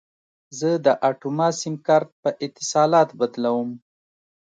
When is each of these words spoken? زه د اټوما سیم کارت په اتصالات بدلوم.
زه 0.59 0.69
د 0.85 0.87
اټوما 1.09 1.47
سیم 1.61 1.75
کارت 1.87 2.09
په 2.21 2.29
اتصالات 2.45 3.09
بدلوم. 3.19 3.69